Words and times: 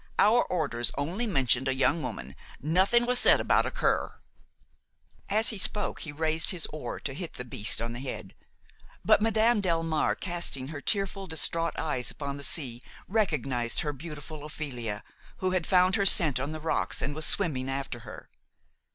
Our 0.17 0.41
orders 0.45 0.91
only 0.97 1.27
mentioned 1.27 1.67
a 1.67 1.75
young 1.75 2.01
woman, 2.01 2.35
nothing 2.59 3.05
was 3.05 3.19
said 3.19 3.39
about 3.39 3.67
a 3.67 3.69
cur–" 3.69 4.15
As 5.29 5.49
he 5.49 5.59
spoke 5.59 5.99
he 5.99 6.11
raised 6.11 6.49
his 6.49 6.65
oar 6.73 6.99
to 7.01 7.13
hit 7.13 7.33
the 7.33 7.45
beast 7.45 7.79
on 7.79 7.93
the 7.93 7.99
head; 7.99 8.33
but 9.05 9.21
Madame 9.21 9.61
Delmare, 9.61 10.19
casting 10.19 10.69
her 10.69 10.81
tearful, 10.81 11.27
distraught 11.27 11.77
eyes 11.77 12.09
upon 12.09 12.37
the 12.37 12.43
sea, 12.43 12.81
recognized 13.07 13.81
her 13.81 13.93
beautiful 13.93 14.43
Ophelia, 14.43 15.03
who 15.37 15.51
had 15.51 15.67
found 15.67 15.95
her 15.97 16.05
scent 16.07 16.39
on 16.39 16.51
the 16.51 16.59
rocks 16.59 17.03
and 17.03 17.13
was 17.13 17.27
swimming 17.27 17.69
after 17.69 17.99
her. 17.99 18.27